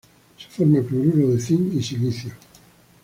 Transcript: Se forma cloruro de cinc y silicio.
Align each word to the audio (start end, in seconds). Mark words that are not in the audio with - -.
Se 0.39 0.47
forma 0.55 0.81
cloruro 0.87 1.29
de 1.35 1.39
cinc 1.49 1.75
y 1.75 1.83
silicio. 1.91 2.31